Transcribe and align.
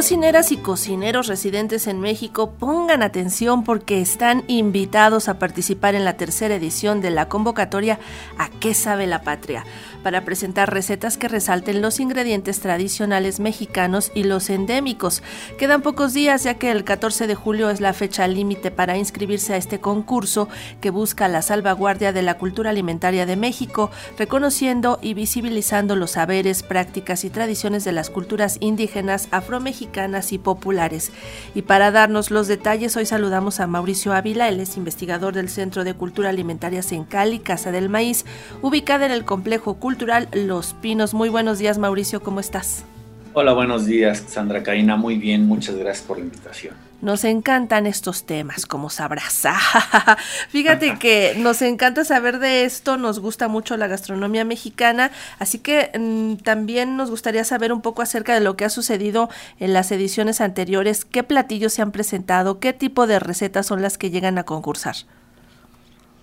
Cocineras 0.00 0.50
y 0.50 0.56
cocineros 0.56 1.26
residentes 1.26 1.86
en 1.86 2.00
México 2.00 2.52
pongan 2.58 3.02
atención 3.02 3.64
porque 3.64 4.00
están 4.00 4.44
invitados 4.46 5.28
a 5.28 5.38
participar 5.38 5.94
en 5.94 6.06
la 6.06 6.16
tercera 6.16 6.54
edición 6.54 7.02
de 7.02 7.10
la 7.10 7.28
convocatoria 7.28 7.98
¿A 8.38 8.48
qué 8.48 8.72
sabe 8.72 9.06
la 9.06 9.20
patria? 9.20 9.62
para 10.02 10.24
presentar 10.24 10.72
recetas 10.72 11.18
que 11.18 11.28
resalten 11.28 11.82
los 11.82 12.00
ingredientes 12.00 12.60
tradicionales 12.60 13.38
mexicanos 13.38 14.10
y 14.14 14.22
los 14.22 14.48
endémicos. 14.48 15.22
Quedan 15.58 15.82
pocos 15.82 16.14
días 16.14 16.44
ya 16.44 16.54
que 16.54 16.70
el 16.70 16.84
14 16.84 17.26
de 17.26 17.34
julio 17.34 17.68
es 17.68 17.82
la 17.82 17.92
fecha 17.92 18.26
límite 18.26 18.70
para 18.70 18.96
inscribirse 18.96 19.52
a 19.52 19.58
este 19.58 19.78
concurso 19.78 20.48
que 20.80 20.88
busca 20.88 21.28
la 21.28 21.42
salvaguardia 21.42 22.14
de 22.14 22.22
la 22.22 22.38
cultura 22.38 22.70
alimentaria 22.70 23.26
de 23.26 23.36
México, 23.36 23.90
reconociendo 24.16 24.98
y 25.02 25.12
visibilizando 25.12 25.96
los 25.96 26.12
saberes, 26.12 26.62
prácticas 26.62 27.26
y 27.26 27.28
tradiciones 27.28 27.84
de 27.84 27.92
las 27.92 28.08
culturas 28.08 28.56
indígenas, 28.60 29.28
afromexicanas 29.32 29.89
y 30.32 30.38
populares. 30.38 31.12
Y 31.54 31.62
para 31.62 31.90
darnos 31.90 32.30
los 32.30 32.48
detalles, 32.48 32.96
hoy 32.96 33.06
saludamos 33.06 33.60
a 33.60 33.66
Mauricio 33.66 34.12
Ávila, 34.12 34.48
él 34.48 34.60
es 34.60 34.76
investigador 34.76 35.34
del 35.34 35.48
Centro 35.48 35.84
de 35.84 35.94
Cultura 35.94 36.30
Alimentaria 36.30 36.82
Cali, 37.04 37.38
Casa 37.38 37.72
del 37.72 37.88
Maíz, 37.88 38.24
ubicada 38.62 39.06
en 39.06 39.12
el 39.12 39.24
complejo 39.24 39.74
cultural 39.74 40.28
Los 40.32 40.74
Pinos. 40.74 41.14
Muy 41.14 41.28
buenos 41.28 41.58
días, 41.58 41.78
Mauricio, 41.78 42.22
¿cómo 42.22 42.40
estás? 42.40 42.84
Hola, 43.32 43.52
buenos 43.52 43.86
días, 43.86 44.24
Sandra 44.26 44.64
Caína. 44.64 44.96
Muy 44.96 45.16
bien, 45.16 45.46
muchas 45.46 45.76
gracias 45.76 46.04
por 46.04 46.18
la 46.18 46.24
invitación. 46.24 46.74
Nos 47.00 47.22
encantan 47.22 47.86
estos 47.86 48.24
temas, 48.24 48.66
como 48.66 48.90
sabrás. 48.90 49.44
Fíjate 50.48 50.96
que 51.00 51.34
nos 51.38 51.62
encanta 51.62 52.04
saber 52.04 52.40
de 52.40 52.64
esto, 52.64 52.96
nos 52.96 53.20
gusta 53.20 53.46
mucho 53.46 53.76
la 53.76 53.86
gastronomía 53.86 54.44
mexicana, 54.44 55.12
así 55.38 55.60
que 55.60 55.92
mm, 55.96 56.42
también 56.42 56.96
nos 56.96 57.08
gustaría 57.08 57.44
saber 57.44 57.72
un 57.72 57.82
poco 57.82 58.02
acerca 58.02 58.34
de 58.34 58.40
lo 58.40 58.56
que 58.56 58.64
ha 58.64 58.68
sucedido 58.68 59.30
en 59.60 59.74
las 59.74 59.92
ediciones 59.92 60.40
anteriores, 60.40 61.04
qué 61.04 61.22
platillos 61.22 61.72
se 61.72 61.82
han 61.82 61.92
presentado, 61.92 62.58
qué 62.58 62.72
tipo 62.72 63.06
de 63.06 63.20
recetas 63.20 63.64
son 63.66 63.80
las 63.80 63.96
que 63.96 64.10
llegan 64.10 64.38
a 64.38 64.42
concursar. 64.42 64.96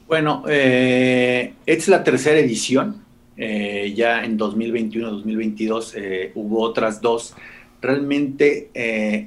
Bueno, 0.08 0.44
eh, 0.48 1.54
es 1.66 1.88
la 1.88 2.04
tercera 2.04 2.38
edición. 2.38 3.07
Eh, 3.38 3.94
ya 3.96 4.24
en 4.26 4.38
2021-2022 4.38 5.94
eh, 5.96 6.32
hubo 6.36 6.62
otras 6.62 7.02
dos. 7.02 7.36
Realmente 7.80 8.72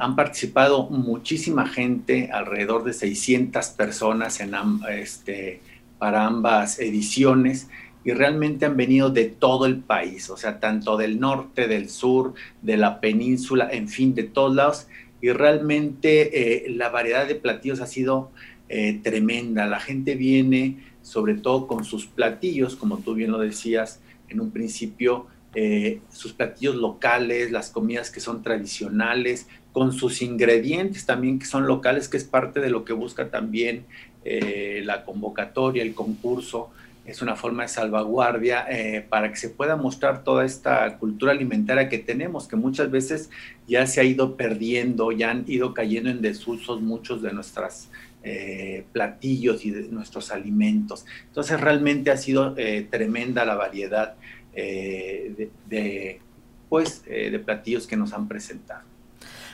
han 0.01 0.17
participado 0.17 0.91
muchísima 0.91 1.69
gente, 1.69 2.31
alrededor 2.33 2.83
de 2.83 2.93
600 2.93 3.69
personas 3.69 4.41
en 4.41 4.53
este, 4.91 5.61
para 5.99 6.27
ambas 6.27 6.81
ediciones 6.81 7.69
y 8.05 8.11
realmente 8.11 8.67
han 8.67 8.77
venido 8.77 9.11
de 9.11 9.27
todo 9.27 9.67
el 9.67 9.79
país, 9.79 10.31
o 10.31 10.37
sea, 10.37 10.59
tanto 10.59 10.97
del 10.97 11.21
norte, 11.21 11.69
del 11.69 11.89
sur, 11.89 12.35
de 12.61 12.77
la 12.77 13.01
península, 13.01 13.69
en 13.71 13.89
fin, 13.89 14.17
de 14.17 14.25
todos 14.25 14.53
lados. 14.53 14.89
Y 15.23 15.31
realmente 15.31 16.67
la 16.71 16.89
variedad 16.89 17.29
de 17.29 17.37
platillos 17.37 17.81
ha 17.81 17.87
sido 17.87 18.33
eh, 18.73 19.01
tremenda. 19.03 19.67
La 19.67 19.81
gente 19.81 20.15
viene 20.15 20.77
sobre 21.03 21.35
todo 21.35 21.67
con 21.67 21.85
sus 21.85 22.07
platillos, 22.07 22.77
como 22.77 22.99
tú 22.99 23.15
bien 23.15 23.33
lo 23.33 23.41
decías 23.41 23.99
en 24.29 24.41
un 24.41 24.53
principio, 24.53 25.27
eh, 25.57 25.99
sus 26.09 26.35
platillos 26.35 26.77
locales, 26.77 27.51
las 27.51 27.71
comidas 27.71 28.13
que 28.13 28.21
son 28.21 28.45
tradicionales, 28.45 29.49
con 29.73 29.93
sus 29.93 30.23
ingredientes 30.23 31.05
también 31.05 31.41
que 31.41 31.47
son 31.47 31.67
locales, 31.67 32.09
que 32.09 32.17
es 32.17 32.23
parte 32.23 32.61
de 32.61 32.71
lo 32.71 32.85
que 32.85 32.93
busca 32.93 33.29
también 33.29 33.87
eh, 34.25 34.83
la 34.85 35.05
convocatoria, 35.05 35.83
el 35.83 35.93
concurso. 35.93 36.71
Es 37.05 37.23
una 37.23 37.35
forma 37.35 37.65
de 37.65 37.71
salvaguardia 37.71 38.67
para 39.09 39.31
que 39.31 39.37
se 39.37 39.49
pueda 39.49 39.75
mostrar 39.75 40.23
toda 40.23 40.45
esta 40.45 40.97
cultura 40.99 41.33
alimentaria 41.33 41.89
que 41.89 41.99
tenemos, 41.99 42.47
que 42.47 42.55
muchas 42.55 42.89
veces 42.89 43.31
ya 43.67 43.85
se 43.89 44.01
ha 44.01 44.05
ido 44.05 44.37
perdiendo, 44.37 45.11
ya 45.11 45.33
han 45.33 45.45
ido 45.49 45.75
cayendo 45.75 46.09
en 46.11 46.23
desusos 46.23 46.81
muchos 46.81 47.21
de 47.21 47.33
nuestras 47.33 47.89
eh, 48.23 48.85
platillos 48.93 49.65
y 49.65 49.71
de 49.71 49.89
nuestros 49.89 50.31
alimentos. 50.31 51.07
Entonces 51.27 51.59
realmente 51.59 52.11
ha 52.11 52.17
sido 52.19 52.55
eh, 52.59 52.87
tremenda 52.91 53.47
la 53.47 53.55
variedad 53.55 54.17
eh, 54.53 55.49
de, 55.67 56.21
pues, 56.69 57.03
de 57.05 57.39
platillos 57.39 57.87
que 57.87 57.97
nos 57.97 58.13
han 58.13 58.29
presentado. 58.29 58.90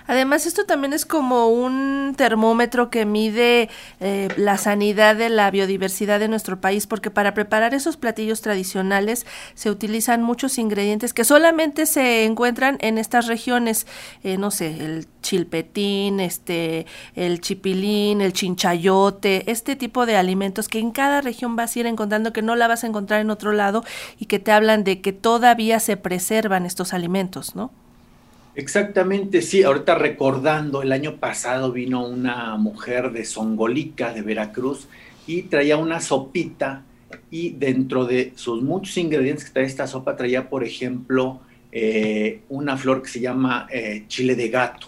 Además, 0.07 0.47
esto 0.47 0.65
también 0.65 0.93
es 0.93 1.05
como 1.05 1.49
un 1.49 2.15
termómetro 2.17 2.91
que 2.91 3.05
mide 3.05 3.69
eh, 4.01 4.29
la 4.37 4.57
sanidad 4.57 5.17
de 5.17 5.29
la 5.29 5.51
biodiversidad 5.51 6.21
de 6.21 6.29
nuestro 6.29 6.61
país, 6.61 6.87
porque 6.87 7.11
para 7.11 7.35
preparar 7.35 7.75
esos 7.75 7.97
platillos 7.97 8.41
tradicionales 8.41 9.27
se 9.55 9.71
utilizan 9.71 10.23
muchos 10.23 10.59
ingredientes 10.59 11.13
que 11.13 11.25
solamente 11.25 11.87
se 11.87 12.25
encuentran 12.25 12.79
en 12.81 12.99
estas 12.99 13.27
regiones, 13.27 13.87
eh, 14.23 14.37
no 14.37 14.51
sé, 14.51 14.85
el 14.85 15.09
chilpetín, 15.23 16.21
este, 16.21 16.87
el 17.17 17.41
chipilín, 17.41 18.21
el 18.21 18.33
chinchayote, 18.33 19.51
este 19.51 19.75
tipo 19.75 20.07
de 20.07 20.17
alimentos 20.17 20.69
que 20.69 20.79
en 20.79 20.93
cada 20.93 21.21
región 21.21 21.57
vas 21.57 21.75
a 21.75 21.81
ir 21.81 21.87
encontrando 21.87 22.33
que 22.33 22.43
no 22.43 22.55
la 22.55 22.69
vas 22.69 22.85
a 22.85 22.87
encontrar 22.87 23.21
en 23.21 23.31
otro 23.31 23.53
lado 23.53 23.85
y 24.19 24.27
que 24.27 24.39
te 24.39 24.53
hablan 24.53 24.85
de 24.85 25.01
que 25.01 25.13
todavía 25.13 25.81
se 25.81 25.97
preservan 25.97 26.65
estos 26.65 26.95
alimentos, 26.95 27.57
¿no? 27.57 27.73
Exactamente, 28.57 29.43
sí. 29.43 29.63
Ahorita 29.63 29.95
recordando, 29.97 30.81
el 30.83 30.91
año 30.93 31.17
pasado 31.17 31.73
vino 31.73 32.07
una 32.07 32.57
mujer 32.57 33.13
de 33.13 33.27
Songolica, 33.27 34.15
de 34.15 34.23
Veracruz, 34.23 34.89
y 35.27 35.43
traía 35.43 35.77
una 35.77 36.01
sopita 36.01 36.83
y 37.31 37.51
dentro 37.51 38.07
de 38.07 38.33
sus 38.35 38.63
muchos 38.63 38.97
ingredientes 38.97 39.45
que 39.45 39.53
trae 39.53 39.67
esta 39.67 39.87
sopa 39.87 40.17
traía, 40.17 40.49
por 40.49 40.65
ejemplo, 40.65 41.41
eh, 41.71 42.41
una 42.49 42.79
flor 42.79 43.03
que 43.03 43.11
se 43.11 43.21
llama 43.21 43.69
eh, 43.71 44.05
chile 44.09 44.35
de 44.35 44.49
gato. 44.49 44.87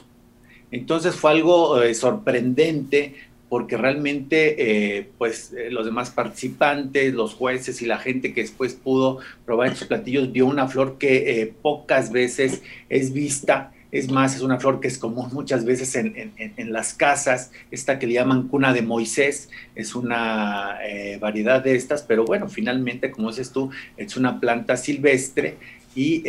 Entonces 0.70 1.14
fue 1.14 1.32
algo 1.32 1.82
eh, 1.82 1.94
sorprendente 1.94 3.16
porque 3.48 3.76
realmente 3.76 4.96
eh, 4.98 5.08
pues 5.16 5.52
eh, 5.52 5.70
los 5.70 5.86
demás 5.86 6.10
participantes, 6.10 7.14
los 7.14 7.34
jueces 7.34 7.80
y 7.82 7.86
la 7.86 7.98
gente 7.98 8.34
que 8.34 8.42
después 8.42 8.74
pudo 8.74 9.18
probar 9.46 9.72
estos 9.72 9.88
platillos 9.88 10.32
vio 10.32 10.46
una 10.46 10.68
flor 10.68 10.98
que 10.98 11.40
eh, 11.40 11.54
pocas 11.62 12.12
veces 12.12 12.62
es 12.88 13.12
vista. 13.12 13.72
Es 13.90 14.10
más, 14.10 14.36
es 14.36 14.42
una 14.42 14.60
flor 14.60 14.80
que 14.80 14.88
es 14.88 14.98
común 14.98 15.30
muchas 15.32 15.64
veces 15.64 15.94
en, 15.94 16.72
las 16.72 16.92
casas, 16.92 17.52
esta 17.70 17.98
que 17.98 18.06
le 18.06 18.12
llaman 18.12 18.48
cuna 18.48 18.74
de 18.74 18.82
Moisés, 18.82 19.48
es 19.74 19.94
una 19.94 20.78
variedad 21.18 21.64
de 21.64 21.74
estas, 21.74 22.02
pero 22.02 22.26
bueno, 22.26 22.50
finalmente, 22.50 23.10
como 23.10 23.30
dices 23.30 23.50
tú, 23.50 23.70
es 23.96 24.14
una 24.18 24.38
planta 24.40 24.76
silvestre 24.76 25.56
y 25.94 26.22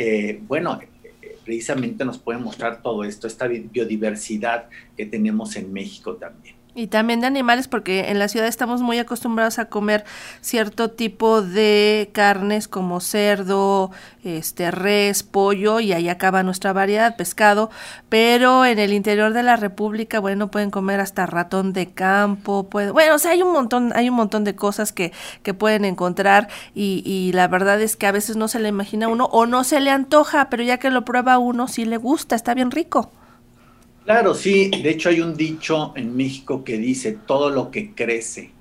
bueno, 0.47 0.79
precisamente 1.43 2.05
nos 2.05 2.17
puede 2.17 2.39
mostrar 2.39 2.81
todo 2.81 3.03
esto, 3.03 3.27
esta 3.27 3.45
biodiversidad 3.47 4.69
que 4.95 5.05
tenemos 5.05 5.57
en 5.57 5.73
México 5.73 6.15
también. 6.15 6.58
Y 6.75 6.87
también 6.87 7.19
de 7.19 7.27
animales, 7.27 7.67
porque 7.67 8.09
en 8.09 8.19
la 8.19 8.27
ciudad 8.27 8.47
estamos 8.47 8.81
muy 8.81 8.99
acostumbrados 8.99 9.57
a 9.57 9.65
comer 9.65 10.05
cierto 10.39 10.91
tipo 10.91 11.41
de 11.41 12.11
carnes 12.13 12.67
como 12.67 13.01
cerdo, 13.01 13.91
este 14.23 14.69
res, 14.69 15.23
pollo, 15.23 15.79
y 15.79 15.93
ahí 15.93 16.07
acaba 16.09 16.43
nuestra 16.43 16.71
variedad, 16.71 17.17
pescado, 17.17 17.71
pero 18.07 18.65
en 18.65 18.77
el 18.77 18.93
interior 18.93 19.33
de 19.33 19.41
la 19.41 19.55
República, 19.55 20.19
bueno, 20.19 20.51
pueden 20.51 20.69
comer 20.69 20.99
hasta 20.99 21.25
ratón 21.25 21.73
de 21.73 21.91
campo, 21.91 22.69
puede, 22.69 22.91
bueno, 22.91 23.15
o 23.15 23.19
sea, 23.19 23.31
hay 23.31 23.41
un 23.41 23.51
montón, 23.51 23.91
hay 23.95 24.07
un 24.07 24.15
montón 24.15 24.43
de 24.43 24.55
cosas 24.55 24.93
que, 24.93 25.11
que 25.41 25.55
pueden 25.55 25.85
encontrar, 25.85 26.49
y, 26.75 27.01
y 27.03 27.33
la 27.33 27.47
verdad 27.47 27.81
es 27.81 27.95
que 27.95 28.05
a 28.05 28.11
veces 28.11 28.37
no 28.37 28.47
se 28.47 28.59
le 28.59 28.69
imagina 28.69 29.07
uno, 29.07 29.25
o 29.25 29.47
no 29.47 29.63
se 29.63 29.79
le 29.79 29.89
antoja, 29.89 30.49
pero 30.49 30.61
ya 30.63 30.77
que 30.77 30.91
lo 30.91 31.03
prueba 31.03 31.39
uno, 31.39 31.67
sí 31.67 31.83
le 31.85 31.97
gusta, 31.97 32.35
está 32.35 32.53
bien 32.53 32.69
rico. 32.69 33.11
Claro, 34.05 34.33
sí. 34.33 34.71
De 34.71 34.89
hecho, 34.89 35.09
hay 35.09 35.21
un 35.21 35.35
dicho 35.35 35.93
en 35.95 36.15
México 36.15 36.63
que 36.63 36.77
dice, 36.77 37.11
todo 37.13 37.49
lo 37.49 37.69
que 37.69 37.93
crece, 37.93 38.51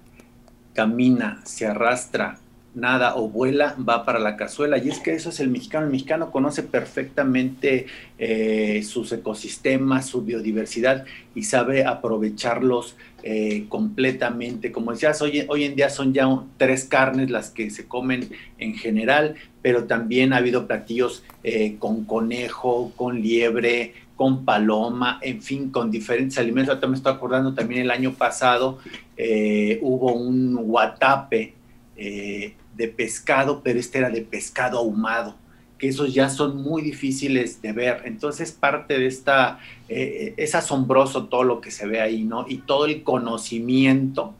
camina, 0.74 1.40
se 1.44 1.66
arrastra, 1.66 2.40
nada 2.74 3.16
o 3.16 3.28
vuela, 3.28 3.74
va 3.88 4.04
para 4.04 4.18
la 4.18 4.36
cazuela. 4.36 4.78
Y 4.78 4.88
es 4.88 5.00
que 5.00 5.14
eso 5.14 5.30
es 5.30 5.40
el 5.40 5.48
mexicano. 5.48 5.86
El 5.86 5.92
mexicano 5.92 6.30
conoce 6.30 6.62
perfectamente 6.62 7.86
eh, 8.18 8.82
sus 8.84 9.10
ecosistemas, 9.12 10.06
su 10.06 10.22
biodiversidad 10.22 11.04
y 11.34 11.44
sabe 11.44 11.84
aprovecharlos 11.84 12.96
eh, 13.22 13.66
completamente. 13.68 14.70
Como 14.70 14.92
decías, 14.92 15.20
hoy, 15.22 15.44
hoy 15.48 15.64
en 15.64 15.76
día 15.76 15.90
son 15.90 16.12
ya 16.12 16.28
tres 16.58 16.84
carnes 16.84 17.30
las 17.30 17.50
que 17.50 17.70
se 17.70 17.88
comen 17.88 18.30
en 18.58 18.74
general, 18.74 19.34
pero 19.62 19.84
también 19.84 20.32
ha 20.32 20.36
habido 20.36 20.66
platillos 20.66 21.24
eh, 21.42 21.76
con 21.78 22.04
conejo, 22.04 22.92
con 22.96 23.20
liebre, 23.22 23.94
con 24.18 24.44
paloma, 24.44 25.20
en 25.22 25.40
fin, 25.40 25.70
con 25.70 25.92
diferentes 25.92 26.36
alimentos. 26.38 26.70
Ahorita 26.70 26.88
me 26.88 26.96
estoy 26.96 27.12
acordando 27.12 27.54
también 27.54 27.82
el 27.82 27.90
año 27.92 28.14
pasado 28.14 28.80
eh, 29.16 29.78
hubo 29.80 30.12
un 30.12 30.56
guatape 30.56 31.54
eh, 31.96 32.54
de 32.74 32.88
pescado, 32.88 33.62
pero 33.62 33.78
este 33.78 33.98
era 33.98 34.10
de 34.10 34.22
pescado 34.22 34.78
ahumado, 34.78 35.36
que 35.78 35.86
esos 35.86 36.12
ya 36.12 36.28
son 36.30 36.56
muy 36.56 36.82
difíciles 36.82 37.62
de 37.62 37.72
ver. 37.72 38.02
Entonces 38.06 38.50
parte 38.50 38.98
de 38.98 39.06
esta, 39.06 39.60
eh, 39.88 40.34
es 40.36 40.56
asombroso 40.56 41.26
todo 41.26 41.44
lo 41.44 41.60
que 41.60 41.70
se 41.70 41.86
ve 41.86 42.00
ahí, 42.00 42.24
¿no? 42.24 42.44
Y 42.48 42.58
todo 42.58 42.86
el 42.86 43.04
conocimiento. 43.04 44.34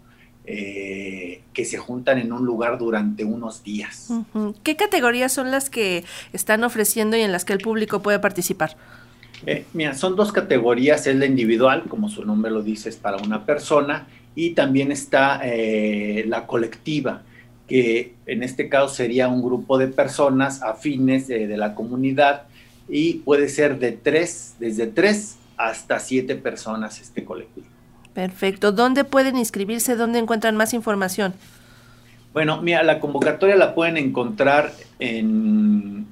que 0.45 1.65
se 1.67 1.77
juntan 1.77 2.19
en 2.19 2.33
un 2.33 2.47
lugar 2.47 2.79
durante 2.79 3.23
unos 3.23 3.63
días. 3.65 4.09
¿Qué 4.63 4.77
categorías 4.77 5.31
son 5.31 5.51
las 5.51 5.69
que 5.69 6.05
están 6.33 6.65
ofreciendo 6.65 7.19
y 7.19 7.21
en 7.21 7.33
las 7.33 7.45
que 7.45 7.53
el 7.53 7.59
público 7.59 8.01
puede 8.01 8.19
participar? 8.19 8.75
Eh, 9.47 9.65
mira, 9.73 9.95
son 9.95 10.17
dos 10.17 10.33
categorías, 10.33 11.07
es 11.07 11.17
la 11.17 11.27
individual, 11.27 11.85
como 11.89 12.09
su 12.09 12.25
nombre 12.25 12.51
lo 12.51 12.63
dice, 12.63 12.89
es 12.89 12.97
para 12.97 13.19
una 13.19 13.45
persona, 13.45 14.07
y 14.35 14.51
también 14.51 14.93
está 14.93 15.41
eh, 15.45 16.25
la 16.27 16.47
colectiva, 16.47 17.23
que 17.67 18.15
en 18.27 18.43
este 18.43 18.69
caso 18.69 18.89
sería 18.89 19.29
un 19.29 19.43
grupo 19.43 19.79
de 19.79 19.89
personas 19.89 20.63
afines 20.63 21.29
de 21.29 21.57
la 21.57 21.75
comunidad 21.75 22.45
y 22.89 23.15
puede 23.15 23.49
ser 23.49 23.79
de 23.79 23.93
tres, 23.93 24.55
desde 24.59 24.87
tres 24.87 25.37
hasta 25.59 25.99
siete 25.99 26.35
personas 26.35 27.01
este 27.01 27.25
colectivo. 27.25 27.67
Perfecto. 28.15 28.73
¿Dónde 28.73 29.05
pueden 29.05 29.37
inscribirse? 29.37 29.97
¿Dónde 29.97 30.19
encuentran 30.19 30.57
más 30.57 30.73
información? 30.73 31.35
Bueno, 32.33 32.63
mira, 32.63 32.83
la 32.83 33.01
convocatoria 33.01 33.57
la 33.57 33.75
pueden 33.75 33.97
encontrar 33.97 34.73
en 34.99 36.07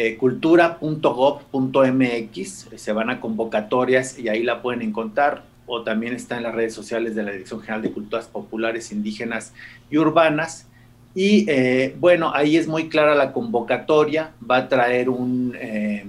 eh, 0.00 0.16
cultura.gov.mx, 0.16 2.68
se 2.76 2.92
van 2.92 3.10
a 3.10 3.20
convocatorias 3.20 4.16
y 4.16 4.28
ahí 4.28 4.44
la 4.44 4.62
pueden 4.62 4.82
encontrar, 4.82 5.42
o 5.66 5.82
también 5.82 6.14
está 6.14 6.36
en 6.36 6.44
las 6.44 6.54
redes 6.54 6.72
sociales 6.72 7.16
de 7.16 7.24
la 7.24 7.32
Dirección 7.32 7.60
General 7.62 7.82
de 7.82 7.90
Culturas 7.90 8.28
Populares, 8.28 8.92
Indígenas 8.92 9.52
y 9.90 9.98
Urbanas. 9.98 10.68
Y 11.16 11.50
eh, 11.50 11.96
bueno, 11.98 12.30
ahí 12.32 12.56
es 12.56 12.68
muy 12.68 12.88
clara 12.88 13.16
la 13.16 13.32
convocatoria, 13.32 14.30
va 14.48 14.58
a 14.58 14.68
traer 14.68 15.08
un, 15.08 15.56
eh, 15.60 16.06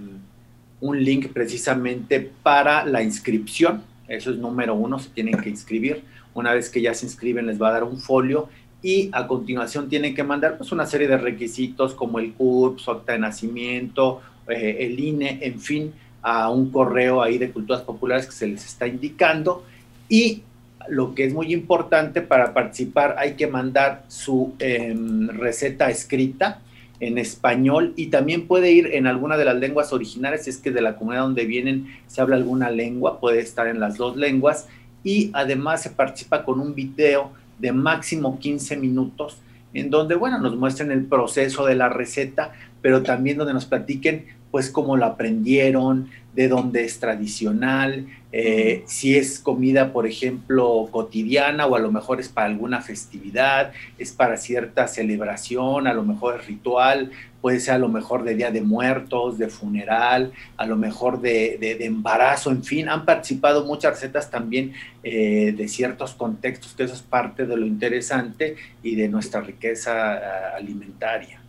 un 0.82 1.04
link 1.04 1.30
precisamente 1.34 2.32
para 2.44 2.86
la 2.86 3.02
inscripción, 3.02 3.82
eso 4.08 4.30
es 4.30 4.38
número 4.38 4.76
uno, 4.76 5.00
se 5.00 5.10
tienen 5.10 5.42
que 5.42 5.50
inscribir. 5.50 6.04
Una 6.36 6.54
vez 6.54 6.70
que 6.70 6.80
ya 6.80 6.94
se 6.94 7.08
inscriben 7.08 7.48
les 7.48 7.60
va 7.60 7.70
a 7.70 7.72
dar 7.72 7.86
un 7.86 7.98
folio 7.98 8.50
y 8.82 9.10
a 9.12 9.28
continuación 9.28 9.90
tienen 9.90 10.16
que 10.16 10.24
mandar 10.24 10.58
pues, 10.58 10.72
una 10.72 10.86
serie 10.86 11.08
de 11.08 11.18
requisitos 11.18 11.94
como 11.94 12.20
el 12.20 12.34
CURP, 12.34 12.80
su 12.80 12.92
acta 12.92 13.14
de 13.14 13.20
nacimiento, 13.20 14.22
eh, 14.48 14.78
el 14.80 15.00
INE, 15.00 15.40
en 15.42 15.60
fin, 15.60 15.94
a 16.22 16.50
un 16.50 16.72
correo 16.72 17.22
ahí 17.22 17.38
de 17.38 17.52
culturas 17.52 17.82
populares 17.82 18.26
que 18.26 18.32
se 18.32 18.48
les 18.48 18.66
está 18.66 18.88
indicando. 18.88 19.66
Y 20.08 20.44
lo 20.88 21.14
que 21.14 21.26
es 21.26 21.34
muy 21.34 21.54
importante 21.54 22.22
para 22.22 22.54
participar, 22.54 23.16
hay 23.18 23.34
que 23.34 23.48
mandar 23.48 24.04
su 24.08 24.54
em, 24.60 25.28
receta 25.28 25.90
escrita 25.90 26.62
en 27.00 27.18
español 27.18 27.94
y 27.96 28.08
también 28.08 28.48
puede 28.48 28.72
ir 28.72 28.88
en 28.94 29.08
alguna 29.08 29.38
de 29.38 29.46
las 29.46 29.56
lenguas 29.56 29.94
originales, 29.94 30.44
si 30.44 30.50
es 30.50 30.58
que 30.58 30.72
de 30.72 30.82
la 30.82 30.98
comunidad 30.98 31.24
donde 31.24 31.46
vienen 31.46 31.88
se 32.08 32.22
habla 32.22 32.36
alguna 32.36 32.72
lengua, 32.72 33.20
puede 33.20 33.40
estar 33.40 33.68
en 33.68 33.80
las 33.80 33.98
dos 33.98 34.18
lenguas 34.18 34.68
y 35.04 35.32
además 35.34 35.82
se 35.82 35.92
participa 35.92 36.44
con 36.44 36.60
un 36.60 36.76
video 36.76 37.32
de 37.60 37.72
máximo 37.72 38.40
15 38.40 38.78
minutos, 38.78 39.38
en 39.74 39.90
donde, 39.90 40.16
bueno, 40.16 40.40
nos 40.40 40.56
muestren 40.56 40.92
el 40.92 41.06
proceso 41.06 41.66
de 41.66 41.76
la 41.76 41.90
receta, 41.90 42.54
pero 42.82 43.04
también 43.04 43.38
donde 43.38 43.54
nos 43.54 43.66
platiquen, 43.66 44.26
pues, 44.52 44.70
cómo 44.70 44.98
lo 44.98 45.06
aprendieron, 45.06 46.10
de 46.34 46.48
dónde 46.48 46.86
es 46.86 47.00
tradicional, 47.00 48.08
eh, 48.32 48.84
si 48.86 49.18
es 49.18 49.40
comida, 49.40 49.92
por 49.92 50.06
ejemplo, 50.06 50.88
cotidiana 50.92 51.66
o 51.66 51.76
a 51.76 51.80
lo 51.80 51.92
mejor 51.92 52.20
es 52.20 52.30
para 52.30 52.48
alguna 52.48 52.82
festividad, 52.82 53.72
es 53.98 54.12
para 54.12 54.38
cierta 54.38 54.88
celebración, 54.88 55.88
a 55.88 55.94
lo 55.94 56.04
mejor 56.04 56.40
es 56.40 56.46
ritual, 56.46 57.12
puede 57.42 57.60
ser 57.60 57.76
a 57.76 57.78
lo 57.80 57.90
mejor 57.90 58.24
de 58.24 58.36
Día 58.36 58.52
de 58.52 58.62
Muertos, 58.62 59.40
de 59.40 59.50
funeral, 59.50 60.32
a 60.58 60.68
lo 60.68 60.76
mejor 60.76 61.22
de, 61.22 61.58
embarazo, 61.80 62.52
en 62.52 62.64
fin, 62.64 62.88
han 62.90 63.06
participado 63.06 63.66
muchas 63.66 63.94
recetas 63.94 64.30
también 64.30 64.74
eh, 65.04 65.54
de 65.58 65.68
ciertos 65.68 66.14
contextos, 66.14 66.74
que 66.74 66.84
eso 66.84 66.94
es 66.94 67.02
parte 67.02 67.48
de 67.48 67.58
lo 67.58 67.66
interesante 67.66 68.56
y 68.84 68.96
de 68.96 69.08
nuestra 69.10 69.42
riqueza 69.42 70.18
eh, 70.18 70.22
alimentaria. 70.58 71.42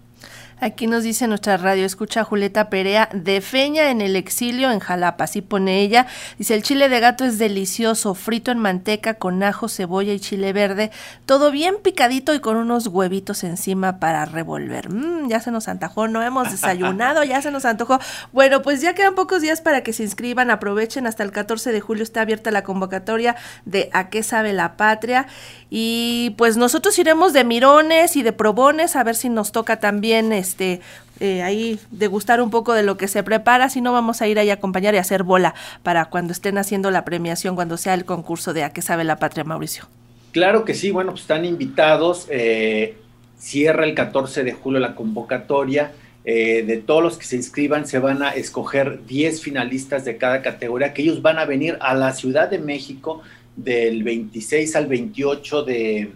Aquí 0.63 0.87
nos 0.87 1.05
dice 1.05 1.27
nuestra 1.27 1.57
radio, 1.57 1.87
escucha 1.87 2.23
Julieta 2.23 2.69
Perea, 2.69 3.09
de 3.15 3.41
Feña 3.41 3.91
en 3.91 4.03
el 4.03 4.15
exilio 4.15 4.71
en 4.71 4.79
Jalapa, 4.79 5.25
así 5.25 5.41
pone 5.41 5.81
ella. 5.81 6.07
Dice, 6.37 6.55
el 6.55 6.63
chile 6.63 6.91
de 6.91 7.01
gato 7.01 7.25
es 7.25 7.39
delicioso, 7.39 8.15
frito 8.15 8.51
en 8.51 8.59
manteca 8.59 9.15
con 9.15 9.43
ajo, 9.43 9.71
cebolla 9.71 10.13
y 10.13 10.21
chile 10.21 10.53
verde, 10.53 10.91
todo 11.25 11.51
bien 11.51 11.77
picadito 11.83 12.35
y 12.35 12.41
con 12.41 12.59
unos 12.59 12.89
huevitos 12.89 13.43
encima 13.43 13.99
para 13.99 14.27
revolver. 14.27 14.91
Mm, 14.91 15.31
ya 15.31 15.41
se 15.41 15.51
nos 15.51 15.67
antojó, 15.67 16.09
no 16.09 16.23
hemos 16.23 16.51
desayunado, 16.51 17.25
ya 17.25 17.41
se 17.41 17.51
nos 17.51 17.65
antojó. 17.65 17.99
Bueno, 18.33 18.61
pues 18.61 18.83
ya 18.83 18.95
quedan 18.95 19.15
pocos 19.15 19.41
días 19.41 19.63
para 19.63 19.83
que 19.83 19.95
se 19.95 20.03
inscriban, 20.03 20.51
aprovechen, 20.51 21.07
hasta 21.07 21.23
el 21.23 21.33
14 21.33 21.73
de 21.73 21.81
julio 21.81 22.03
está 22.03 22.21
abierta 22.21 22.51
la 22.51 22.65
convocatoria 22.65 23.35
de 23.65 23.89
A 23.95 24.11
qué 24.11 24.23
sabe 24.23 24.53
la 24.53 24.77
patria. 24.77 25.27
Y 25.71 26.35
pues 26.37 26.59
nosotros 26.59 26.99
iremos 26.99 27.33
de 27.33 27.45
mirones 27.45 28.17
y 28.17 28.23
de 28.23 28.35
probones 28.35 28.95
a 28.95 29.05
ver 29.05 29.15
si 29.15 29.31
nos 29.31 29.53
toca 29.53 29.81
también 29.81 30.33
este 30.33 30.50
eh, 30.59 31.43
ahí 31.43 31.79
degustar 31.91 32.41
un 32.41 32.51
poco 32.51 32.73
de 32.73 32.83
lo 32.83 32.97
que 32.97 33.09
se 33.09 33.23
prepara, 33.23 33.69
si 33.69 33.81
no 33.81 33.93
vamos 33.93 34.23
a 34.23 34.29
ir 34.29 34.39
ahí 34.39 34.51
a 34.51 34.55
acompañar 34.55 34.95
y 34.95 34.99
hacer 34.99 35.23
bola 35.23 35.55
para 35.83 36.07
cuando 36.07 36.33
estén 36.33 36.59
haciendo 36.59 36.91
la 36.91 37.05
premiación, 37.05 37.55
cuando 37.55 37.77
sea 37.77 37.95
el 37.95 38.05
concurso 38.05 38.53
de 38.53 38.65
A 38.65 38.73
qué 38.73 38.83
sabe 38.83 39.05
la 39.05 39.19
patria, 39.19 39.45
Mauricio. 39.45 39.85
Claro 40.33 40.65
que 40.65 40.75
sí, 40.75 40.91
bueno, 40.91 41.11
pues 41.11 41.23
están 41.23 41.45
invitados, 41.45 42.27
eh, 42.31 42.97
cierra 43.39 43.85
el 43.85 43.95
14 43.95 44.45
de 44.45 44.53
julio 44.53 44.81
la 44.81 44.95
convocatoria. 44.95 45.93
Eh, 46.25 46.65
de 46.67 46.77
todos 46.77 47.03
los 47.03 47.17
que 47.17 47.25
se 47.25 47.37
inscriban, 47.37 47.87
se 47.87 47.99
van 47.99 48.23
a 48.23 48.31
escoger 48.31 49.07
10 49.07 49.41
finalistas 49.41 50.05
de 50.05 50.19
cada 50.19 50.43
categoría, 50.43 50.93
que 50.93 51.01
ellos 51.01 51.23
van 51.23 51.39
a 51.39 51.47
venir 51.47 51.79
a 51.81 51.95
la 51.95 52.13
Ciudad 52.13 52.51
de 52.51 52.59
México 52.59 53.23
del 53.57 54.03
26 54.03 54.77
al 54.77 54.87
28 54.87 55.63
de 55.63 56.13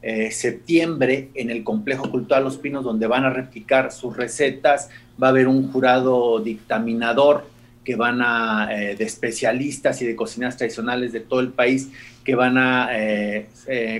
eh, 0.00 0.30
septiembre 0.30 1.30
en 1.34 1.50
el 1.50 1.64
Complejo 1.64 2.08
Cultural 2.08 2.44
Los 2.44 2.56
Pinos, 2.56 2.84
donde 2.84 3.08
van 3.08 3.24
a 3.24 3.30
replicar 3.30 3.90
sus 3.90 4.16
recetas. 4.16 4.90
Va 5.20 5.26
a 5.26 5.30
haber 5.30 5.48
un 5.48 5.72
jurado 5.72 6.38
dictaminador 6.38 7.46
que 7.84 7.96
van 7.96 8.20
a, 8.22 8.68
eh, 8.70 8.94
de 8.94 9.04
especialistas 9.04 10.00
y 10.00 10.06
de 10.06 10.14
cocinas 10.14 10.56
tradicionales 10.56 11.12
de 11.12 11.20
todo 11.20 11.40
el 11.40 11.48
país, 11.48 11.90
que 12.22 12.36
van 12.36 12.58
a, 12.58 12.90
eh, 12.92 13.48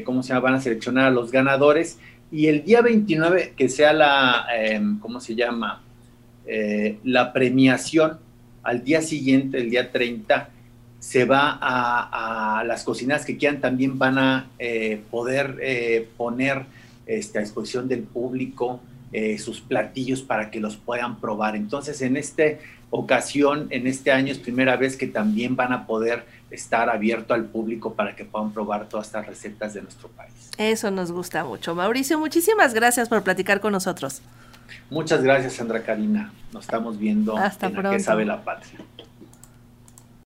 ¿cómo 0.05 0.23
se 0.23 0.29
llama? 0.29 0.41
Van 0.41 0.55
a 0.55 0.61
seleccionar 0.61 1.06
a 1.06 1.11
los 1.11 1.33
ganadores. 1.33 1.99
Y 2.31 2.47
el 2.47 2.65
día 2.65 2.81
29, 2.81 3.55
que 3.56 3.69
sea 3.69 3.93
la, 3.93 4.47
em, 4.56 5.01
¿cómo 5.01 5.21
se 5.21 5.35
llama? 5.35 5.83
la 7.05 7.35
premiación, 7.35 8.21
al 8.62 8.83
día 8.83 9.03
siguiente, 9.03 9.59
el 9.59 9.69
día 9.69 9.93
30, 9.93 10.49
se 11.00 11.25
va 11.25 11.59
a, 11.61 12.65
las 12.65 12.85
cocinas 12.85 13.25
que 13.25 13.37
quieran, 13.37 13.61
también 13.61 13.99
van 13.99 14.19
a 14.19 14.47
eh, 14.59 15.03
poder 15.11 15.59
eh, 15.62 16.09
poner 16.17 16.67
este, 17.06 17.39
a 17.39 17.43
exposición 17.43 17.89
del 17.89 18.03
público 18.03 18.81
eh, 19.11 19.39
sus 19.39 19.61
platillos 19.61 20.21
para 20.23 20.50
que 20.50 20.61
los 20.61 20.77
puedan 20.77 21.19
probar. 21.19 21.56
Entonces, 21.56 22.03
en 22.03 22.19
esta 22.19 22.43
ocasión, 22.91 23.69
en 23.70 23.87
este 23.87 24.13
año 24.13 24.32
es 24.32 24.39
primera 24.39 24.77
vez 24.77 24.96
que 24.96 25.06
también 25.06 25.56
van 25.56 25.72
a 25.72 25.87
poder 25.87 26.27
estar 26.51 26.91
abierto 26.91 27.32
al 27.32 27.46
público 27.46 27.94
para 27.94 28.15
que 28.15 28.27
puedan 28.27 28.53
probar 28.53 28.89
todas 28.89 29.06
estas 29.06 29.27
recetas 29.27 29.72
de 29.72 29.82
nuestro 29.82 30.08
país. 30.08 30.51
Eso 30.58 30.91
nos 30.91 31.11
gusta 31.11 31.44
mucho. 31.44 31.75
Mauricio, 31.75 32.19
muchísimas 32.19 32.75
gracias 32.75 33.08
por 33.08 33.22
platicar 33.22 33.61
con 33.61 33.72
nosotros. 33.72 34.20
Muchas 34.91 35.22
gracias, 35.22 35.55
Sandra 35.55 35.82
Karina. 35.82 36.32
Nos 36.53 36.65
estamos 36.65 36.99
viendo 36.99 37.37
Hasta 37.37 37.67
en 37.67 37.72
pronto. 37.72 37.91
que 37.91 38.01
sabe 38.01 38.27
la 38.27 38.43
patria. 38.43 38.79